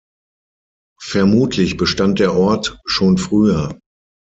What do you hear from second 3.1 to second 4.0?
früher.